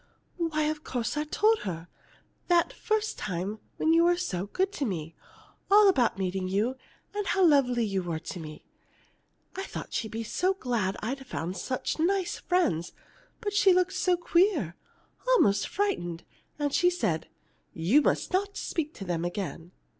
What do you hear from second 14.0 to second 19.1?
queer almost frightened, and she said: 'You must not speak to